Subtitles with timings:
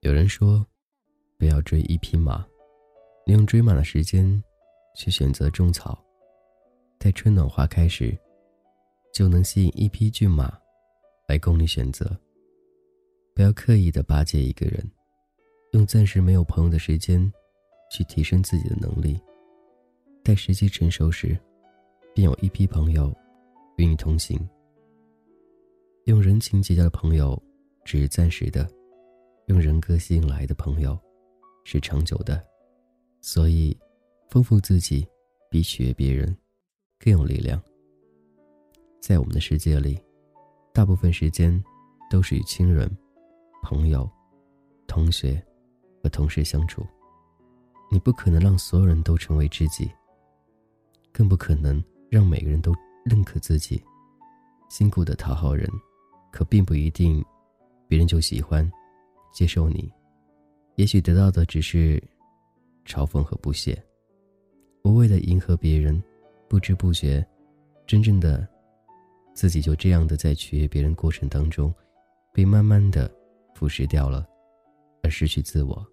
[0.00, 0.64] 有人说，
[1.38, 2.46] 不要追一匹马，
[3.24, 4.42] 利用追马的时间，
[4.94, 5.98] 去选择种草，
[7.00, 8.16] 在春暖花开时，
[9.14, 10.52] 就能吸引一匹骏马，
[11.26, 12.14] 来供你选择。
[13.34, 14.86] 不要刻意的巴结一个人，
[15.72, 17.32] 用暂时没有朋友的时间，
[17.94, 19.16] 去提升自己的能力。
[20.24, 21.38] 待时机成熟时，
[22.12, 23.14] 便有一批朋友，
[23.76, 24.36] 与你同行。
[26.06, 27.40] 用人情结交的朋友，
[27.84, 28.68] 只是暂时的。
[29.46, 30.98] 用人格吸引来的朋友，
[31.64, 32.44] 是长久的，
[33.20, 33.78] 所以，
[34.28, 35.06] 丰富自己
[35.48, 36.36] 比取悦别人
[36.98, 37.62] 更有力量。
[39.00, 40.00] 在我们的世界里，
[40.72, 41.62] 大部分时间
[42.10, 42.90] 都是与亲人、
[43.62, 44.10] 朋友、
[44.88, 45.40] 同学
[46.02, 46.84] 和同事相处。
[47.94, 49.88] 你不可能让所有人都成为知己，
[51.12, 52.74] 更不可能让每个人都
[53.04, 53.80] 认可自己。
[54.68, 55.64] 辛苦的讨好人，
[56.32, 57.24] 可并不一定
[57.86, 58.68] 别人就喜欢。
[59.32, 59.88] 接受你，
[60.74, 62.02] 也许得到的只是
[62.84, 63.80] 嘲讽和不屑。
[64.82, 66.02] 无谓的迎合别人，
[66.48, 67.24] 不知不觉，
[67.86, 68.44] 真正的
[69.34, 71.72] 自己就这样的在取悦别人过程当中，
[72.32, 73.08] 被慢慢的
[73.54, 74.26] 腐蚀掉了，
[75.04, 75.86] 而失去自我。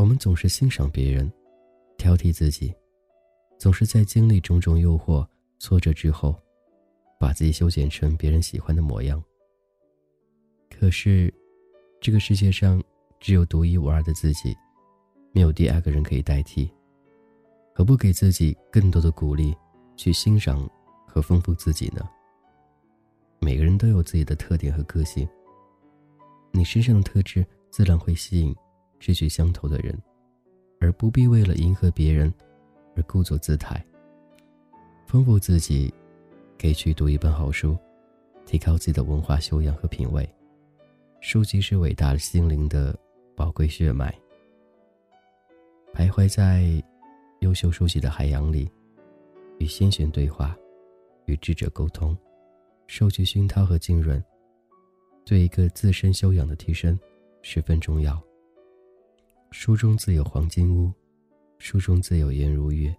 [0.00, 1.30] 我们总是欣赏别人，
[1.98, 2.74] 挑剔自己，
[3.58, 5.26] 总是在经历种种诱惑、
[5.58, 6.34] 挫折之后，
[7.18, 9.22] 把自己修剪成别人喜欢的模样。
[10.70, 11.32] 可是。
[12.00, 12.82] 这个世界上
[13.20, 14.56] 只有独一无二的自己，
[15.32, 16.72] 没有第二个人可以代替。
[17.74, 19.54] 何不给自己更多的鼓励，
[19.98, 20.66] 去欣赏
[21.06, 22.08] 和丰富自己呢？
[23.38, 25.28] 每个人都有自己的特点和个性，
[26.52, 28.56] 你身上的特质自然会吸引
[29.00, 29.98] 志趣相投的人，
[30.78, 32.32] 而不必为了迎合别人
[32.94, 33.84] 而故作姿态。
[35.06, 35.92] 丰富自己，
[36.58, 37.76] 可以去读一本好书，
[38.46, 40.28] 提高自己的文化修养和品味。
[41.20, 42.96] 书籍是伟大心灵的
[43.34, 44.14] 宝贵血脉。
[45.92, 46.82] 徘徊在
[47.40, 48.70] 优秀书籍的海洋里，
[49.58, 50.56] 与先贤对话，
[51.24, 52.16] 与智者沟通，
[52.86, 54.22] 受取熏陶和浸润，
[55.24, 56.96] 对一个自身修养的提升
[57.42, 58.22] 十分重要。
[59.52, 60.92] 书中自有黄金屋，
[61.58, 62.94] 书中自有颜如玉。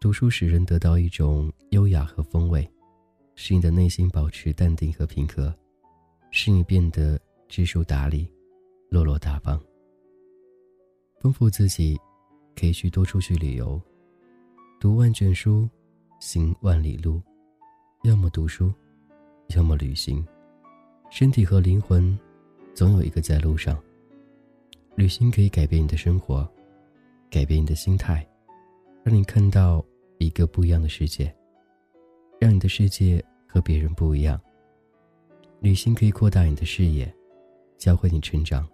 [0.00, 2.68] 读书使人得到一种优雅和风味，
[3.36, 5.54] 使你的内心保持淡定和平和。
[6.32, 8.28] 使你变得知书达理、
[8.90, 9.58] 落落大方。
[11.20, 11.96] 丰富自己，
[12.56, 13.80] 可以去多出去旅游，
[14.80, 15.68] 读万卷书，
[16.18, 17.22] 行万里路。
[18.02, 18.74] 要么读书，
[19.54, 20.26] 要么旅行。
[21.08, 22.18] 身体和灵魂，
[22.74, 23.80] 总有一个在路上。
[24.96, 26.50] 旅行可以改变你的生活，
[27.30, 28.26] 改变你的心态，
[29.04, 29.84] 让你看到
[30.16, 31.32] 一个不一样的世界，
[32.40, 34.40] 让你的世界和别人不一样。
[35.60, 37.14] 旅行可以扩大你的视野，
[37.76, 38.66] 教会你成长，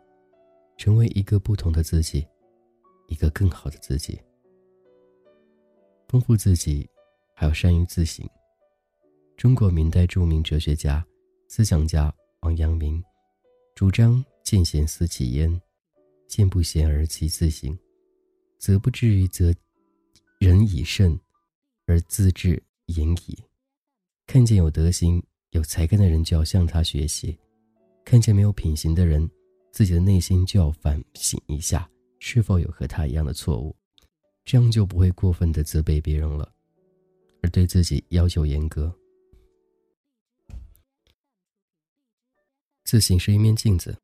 [0.77, 2.25] 成为一个不同的自己，
[3.09, 4.17] 一个更好的自己。
[6.07, 6.89] 丰富自己，
[7.35, 8.25] 还要善于自省。
[9.37, 11.05] 中国明代著名哲学家、
[11.49, 13.03] 思想家王阳明，
[13.75, 15.61] 主张“见贤思齐焉，
[16.33, 17.79] 见不贤而其自省，
[18.59, 19.55] 则不至于则
[20.41, 21.21] 人以慎，
[21.85, 23.39] 而自治严矣。”
[24.27, 25.23] 看见有德行。
[25.51, 27.39] 有才干的人就要向他学习，
[28.07, 29.31] 看见没有品行的人，
[29.71, 31.87] 自己的内心就要反省一下，
[32.21, 33.77] 是否有和他一样的错误，
[34.47, 36.51] 这样就不会过分的责备别人了，
[37.43, 38.91] 而对自己要求严格。
[42.85, 43.95] 自省是一面镜子，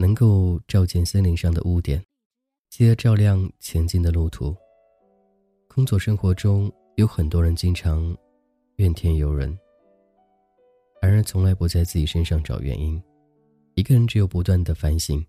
[0.00, 2.00] 能够照见森林上的污点，
[2.70, 4.56] 记得照亮前进的路途。
[5.66, 8.16] 工作生活中有很多人经常
[8.76, 9.58] 怨天尤人。
[11.02, 13.00] 而从来不在自己身上找原因，
[13.74, 15.24] 一个人只有不断的反省，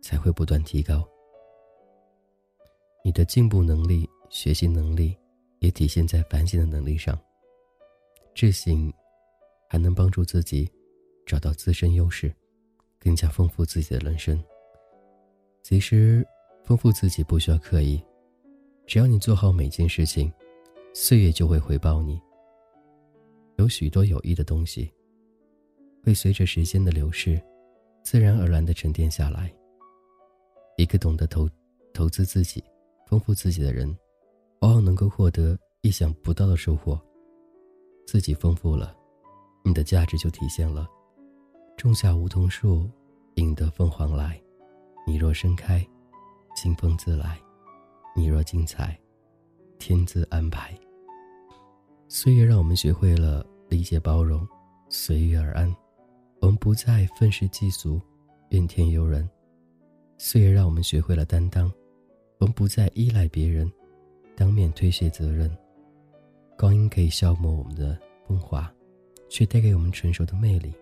[0.00, 1.04] 才会不断提高。
[3.04, 5.16] 你的进步能力、学习能力，
[5.58, 7.18] 也体现在反省的能力上。
[8.36, 8.92] 自省，
[9.68, 10.70] 还能帮助自己
[11.26, 12.32] 找到自身优势，
[13.00, 14.42] 更加丰富自己的人生。
[15.62, 16.26] 其实，
[16.64, 18.02] 丰富自己不需要刻意，
[18.86, 20.32] 只要你做好每件事情，
[20.94, 22.20] 岁月就会回报你。
[23.56, 24.92] 有许多有益的东西，
[26.02, 27.40] 会随着时间的流逝，
[28.02, 29.52] 自然而然的沉淀下来。
[30.76, 31.48] 一个懂得投
[31.92, 32.62] 投资自己、
[33.06, 33.88] 丰富自己的人，
[34.60, 36.98] 往往能够获得意想不到的收获。
[38.06, 38.96] 自己丰富了，
[39.64, 40.88] 你的价值就体现了。
[41.78, 42.90] 种下梧桐树，
[43.36, 44.32] 引得凤凰来；
[45.06, 45.86] 你若盛开，
[46.56, 47.38] 清风自来，
[48.16, 48.98] 你若精彩，
[49.78, 50.76] 天自安排。
[52.08, 54.44] 岁月让我们学会了理解包容，
[54.88, 55.72] 随遇而安。
[56.40, 58.00] 我们不再愤世嫉俗，
[58.48, 59.30] 怨天尤人。
[60.18, 61.72] 岁月让我们学会了担当，
[62.38, 63.70] 我们不再依赖别人，
[64.34, 65.48] 当面推卸责任。
[66.58, 67.96] 光阴可以消磨我们的
[68.26, 68.68] 风华，
[69.28, 70.72] 却带给我们成熟的魅力。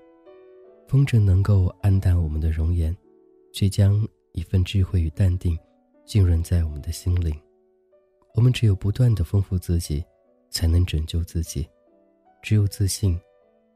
[0.88, 2.96] 风筝能够暗淡我们的容颜，
[3.52, 5.58] 却将一份智慧与淡定
[6.04, 7.34] 浸润在我们的心灵。
[8.34, 10.04] 我们只有不断的丰富自己，
[10.48, 11.64] 才能拯救自己；
[12.40, 13.18] 只有自信、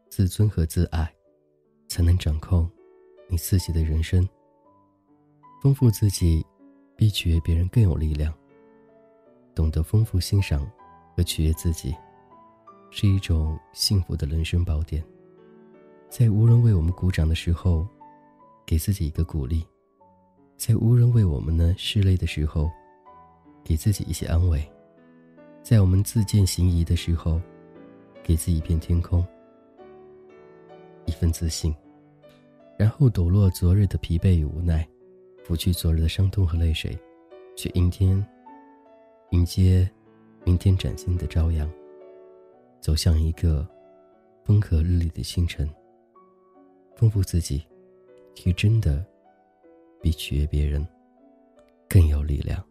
[0.08, 1.12] 自尊和自爱，
[1.88, 2.70] 才能掌控
[3.28, 4.26] 你自己的人生。
[5.60, 6.46] 丰富自己，
[6.94, 8.32] 比取悦别人更有力量。
[9.52, 10.70] 懂得丰富欣赏
[11.16, 11.92] 和取悦自己，
[12.90, 15.04] 是一种幸福的人生宝典。
[16.10, 17.86] 在无人为我们鼓掌的时候，
[18.66, 19.64] 给自己一个鼓励；
[20.56, 22.68] 在无人为我们呢拭泪的时候，
[23.62, 24.60] 给自己一些安慰；
[25.62, 27.40] 在我们自见行疑的时候，
[28.24, 29.24] 给自己一片天空，
[31.06, 31.72] 一份自信，
[32.76, 34.84] 然后抖落昨日的疲惫与无奈，
[35.44, 36.98] 拂去昨日的伤痛和泪水，
[37.56, 38.26] 去迎天，
[39.30, 39.88] 迎接
[40.44, 41.70] 明天崭新的朝阳，
[42.80, 43.64] 走向一个
[44.44, 45.70] 风和日丽的清晨。
[47.00, 47.66] 丰富自己，
[48.34, 49.02] 其实真的
[50.02, 50.86] 比取悦别人
[51.88, 52.62] 更有力量。